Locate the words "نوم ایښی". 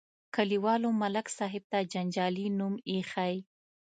2.59-3.35